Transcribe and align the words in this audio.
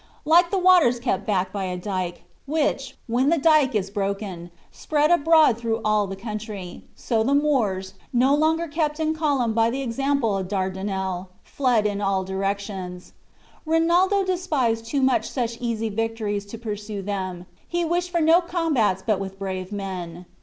Like 0.25 0.51
waters 0.51 0.99
kept 0.99 1.27
back 1.27 1.53
by 1.53 1.65
a 1.65 1.77
dike, 1.77 2.23
which, 2.47 2.97
when 3.05 3.29
the 3.29 3.37
dike 3.37 3.75
is 3.75 3.91
broken, 3.91 4.49
spread 4.71 5.11
abroad 5.11 5.59
through 5.59 5.79
all 5.85 6.07
the 6.07 6.15
country, 6.15 6.85
so 6.95 7.21
the 7.21 7.35
Moors, 7.35 7.93
no 8.11 8.33
longer 8.33 8.67
kept 8.67 8.99
in 8.99 9.13
column 9.13 9.53
by 9.53 9.69
the 9.69 9.83
example 9.83 10.35
of 10.35 10.47
Dardinel, 10.47 11.27
fled 11.43 11.85
in 11.85 12.01
all 12.01 12.23
directions. 12.23 13.13
Rinaldo 13.63 14.23
despised 14.23 14.85
too 14.87 15.03
much 15.03 15.29
such 15.29 15.57
easy 15.61 15.89
victories 15.89 16.47
to 16.47 16.57
pursue 16.57 17.03
them; 17.03 17.45
he 17.67 17.85
wished 17.85 18.09
for 18.09 18.21
no 18.21 18.41
combats 18.41 19.03
but 19.05 19.19
with 19.19 19.37
brave 19.37 19.71
men. 19.71 20.25